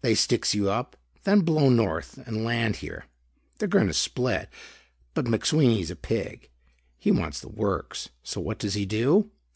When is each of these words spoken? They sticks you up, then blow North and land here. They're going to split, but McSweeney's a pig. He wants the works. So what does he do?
They 0.00 0.16
sticks 0.16 0.56
you 0.56 0.68
up, 0.68 0.96
then 1.22 1.42
blow 1.42 1.68
North 1.68 2.18
and 2.26 2.42
land 2.42 2.78
here. 2.82 3.04
They're 3.60 3.68
going 3.68 3.86
to 3.86 3.92
split, 3.94 4.48
but 5.14 5.26
McSweeney's 5.26 5.92
a 5.92 5.94
pig. 5.94 6.50
He 6.98 7.12
wants 7.12 7.38
the 7.38 7.48
works. 7.48 8.08
So 8.24 8.40
what 8.40 8.58
does 8.58 8.74
he 8.74 8.84
do? 8.84 9.30